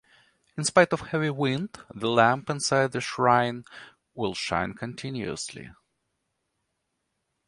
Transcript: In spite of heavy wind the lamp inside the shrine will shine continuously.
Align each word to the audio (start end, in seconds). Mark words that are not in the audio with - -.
In 0.57 0.63
spite 0.63 0.93
of 0.93 1.01
heavy 1.01 1.29
wind 1.29 1.77
the 1.93 2.09
lamp 2.09 2.49
inside 2.49 2.91
the 2.91 3.01
shrine 3.01 3.65
will 4.15 4.33
shine 4.33 4.73
continuously. 4.73 5.69